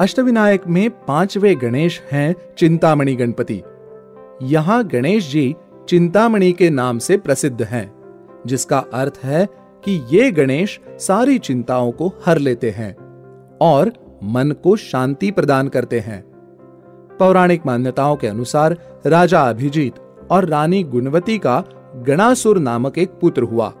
अष्टविनायक 0.00 0.66
में 0.68 0.90
पांचवे 0.90 1.54
गणेश 1.54 2.02
हैं 2.12 2.34
चिंतामणि 2.58 3.14
गणपति। 3.14 3.62
यहाँ 4.42 4.84
गणेश 4.84 5.30
जी 5.30 5.54
चिंतामणि 5.88 6.52
के 6.52 6.70
नाम 6.70 6.98
से 6.98 7.16
प्रसिद्ध 7.16 7.62
हैं, 7.62 7.92
जिसका 8.46 8.78
अर्थ 8.78 9.20
है 9.22 9.46
कि 9.84 10.06
ये 10.10 10.30
गणेश 10.30 10.80
सारी 10.98 11.38
चिंताओं 11.38 11.92
को 11.92 12.12
हर 12.26 12.38
लेते 12.38 12.70
हैं 12.70 12.94
और 13.60 13.92
मन 14.24 14.54
को 14.64 14.76
शांति 14.76 15.30
प्रदान 15.30 15.68
करते 15.68 16.00
हैं। 16.00 16.22
पौराणिक 17.18 17.66
मान्यताओं 17.66 18.16
के 18.16 18.26
अनुसार 18.26 18.76
राजा 19.06 19.42
अभिजीत 19.42 19.94
और 20.30 20.44
रानी 20.44 20.82
गुणवती 20.82 21.38
का 21.38 21.62
गणासुर 21.96 22.58
नामक 22.58 22.98
एक 22.98 23.10
पुत्र 23.10 23.42
हुआ। 23.42 23.72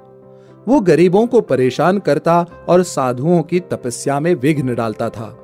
वो 0.68 0.80
गरीबों 0.80 1.26
को 1.26 1.40
परेशान 1.40 1.98
करता 1.98 2.46
और 2.68 2.82
साधुओं 2.82 3.42
की 3.42 3.60
तपस्या 3.60 4.20
में 4.20 4.34
विघ्न 4.34 4.74
डालता 4.74 5.10
था। 5.10 5.42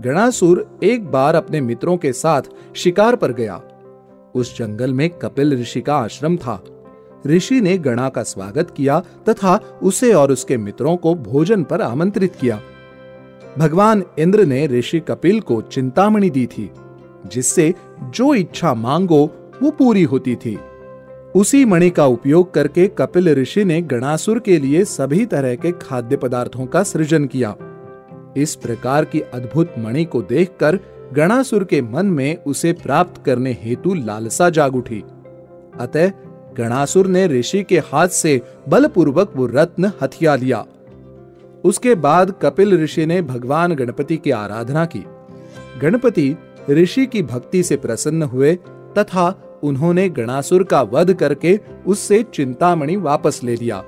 गणासुर 0.00 0.78
एक 0.82 1.06
बार 1.06 1.34
अपने 1.34 1.60
मित्रों 1.60 1.96
के 1.96 2.12
साथ 2.12 2.42
शिकार 2.74 3.16
पर 3.16 3.32
गया। 3.32 3.62
उस 4.34 4.58
जंगल 4.58 4.94
में 4.94 5.10
कपिल 5.10 5.60
ऋषि 5.60 5.80
का 5.80 5.96
आश्रम 5.96 6.36
था। 6.36 6.64
ऋषि 7.26 7.60
ने 7.60 7.78
गणा 7.78 8.08
का 8.08 8.22
स्वागत 8.22 8.70
किया 8.70 9.00
तथा 9.00 9.78
उसे 9.82 10.12
और 10.12 10.32
उसके 10.32 10.56
मित्रों 10.56 10.96
को 10.96 11.14
भोजन 11.14 11.62
पर 11.62 11.82
आमंत्रित 11.82 12.34
किया। 12.34 12.60
भगवान 13.58 14.04
इंद्र 14.18 14.44
ने 14.44 14.66
ऋषि 14.66 15.00
कपिल 15.00 15.40
को 15.40 15.60
चिंतामणि 15.60 16.30
दी 16.30 16.46
थी, 16.46 16.70
जिससे 17.32 17.74
जो 18.04 18.34
इच्छा 18.34 18.74
मांगो, 18.74 19.52
वो 19.62 19.70
पूरी 19.70 20.02
होती 20.02 20.36
थी। 20.36 20.58
उसी 21.36 21.64
मणि 21.64 21.90
का 21.90 22.06
उपयोग 22.06 22.54
करके 22.54 22.88
कपिल 22.88 23.28
ऋषि 23.28 23.64
ने 23.64 23.82
गणासुर 23.82 24.38
के 24.38 24.58
लिए 24.58 24.84
सभी 24.84 25.26
तरह 25.26 25.54
के 25.54 25.72
खाद्य 25.72 26.16
पदार्थों 26.16 26.66
का 26.66 26.82
सृजन 26.82 27.24
किया। 27.24 27.56
इस 28.36 28.54
प्रकार 28.54 29.04
की 29.04 29.20
अद्भुत 29.20 29.74
मणि 29.78 30.04
को 30.04 30.22
देखकर 30.22 30.78
गणासुर 31.12 31.64
के 31.64 31.82
मन 31.82 32.06
में 32.06 32.44
उसे 32.44 32.72
प्राप्त 32.72 33.24
करने 33.24 33.58
हेतु 33.62 33.94
लालसा 33.94 34.50
जाग 34.50 34.76
उठी। 34.76 35.02
अतः 35.80 36.10
गणासुर 36.58 37.06
ने 37.06 37.26
ऋषि 37.26 37.62
के 37.62 37.78
हाथ 37.78 38.08
से 38.08 38.42
बलपूर्वक 38.68 39.32
वो 39.36 39.46
रत्न 39.46 39.92
हथिया 40.02 40.36
लिया। 40.36 40.64
उसके 41.64 41.94
बाद 41.94 42.34
कपिल 42.42 42.82
ऋषि 42.82 43.06
ने 43.06 43.22
भगवान 43.22 43.74
गणपति 43.74 44.16
की 44.16 44.30
आराधना 44.30 44.84
की। 44.84 45.04
गणपति 45.80 46.36
ऋषि 46.70 47.06
की 47.06 47.22
भक्ति 47.22 47.62
से 47.62 47.76
प्रसन्न 47.76 48.22
हुए 48.22 48.54
तथा 48.98 49.42
उन्होंने 49.62 50.08
गणासुर 50.08 50.62
का 50.62 50.82
वध 50.82 51.14
करके 51.14 51.60
उससे 51.86 52.22
चिंतामणि 52.22 52.96
वापस 52.96 53.40
ले 53.44 53.56
लिया। 53.56 53.84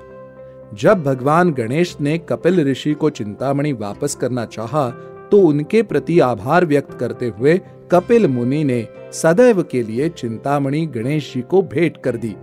जब 0.73 1.03
भगवान 1.03 1.51
गणेश 1.51 1.97
ने 2.01 2.17
कपिल 2.17 2.67
ऋषि 2.67 2.93
को 2.93 3.09
चिंतामणि 3.09 3.73
वापस 3.73 4.15
करना 4.15 4.45
चाहा, 4.45 4.89
तो 5.31 5.39
उनके 5.39 5.81
प्रति 5.81 6.19
आभार 6.19 6.65
व्यक्त 6.65 6.97
करते 6.99 7.33
हुए 7.39 7.61
कपिल 7.91 8.27
मुनि 8.27 8.63
ने 8.63 8.87
सदैव 9.13 9.63
के 9.63 9.83
लिए 9.83 10.09
चिंतामणि 10.09 10.85
गणेश 10.85 11.33
जी 11.33 11.41
को 11.41 11.61
भेंट 11.61 11.97
कर 11.97 12.17
दी। 12.17 12.35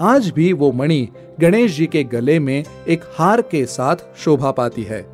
आज 0.00 0.30
भी 0.30 0.52
वो 0.52 0.72
मणि 0.72 1.08
गणेश 1.40 1.76
जी 1.76 1.86
के 1.86 2.04
गले 2.04 2.38
में 2.38 2.64
एक 2.88 3.00
हार 3.14 3.42
के 3.42 3.66
साथ 3.66 3.96
शोभा 4.16 4.50
पाती 4.50 4.82
है। 4.82 5.06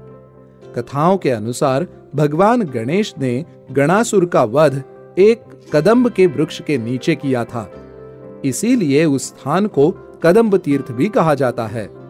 कथाओं 0.76 1.16
के 1.16 1.30
अनुसार 1.30 1.86
भगवान 2.14 2.62
गणेश 2.62 3.14
ने 3.18 3.44
गणासुर 3.72 4.26
का 4.26 4.44
वध 4.44 4.82
एक 5.18 5.42
कदम्ब 5.72 6.08
के 6.08 6.26
वृक्ष 6.26 6.62
के 6.62 6.78
नीचे 6.78 7.14
किया 7.14 7.44
था। 7.44 7.72
इसीलिए 8.44 9.04
उस 9.04 9.28
स्थान 9.28 9.66
को 9.66 9.90
कदम्ब 10.22 10.56
तीर्थ 10.56 10.92
भी 10.92 11.08
कहा 11.08 11.34
जाता 11.34 11.66
है। 11.66 12.03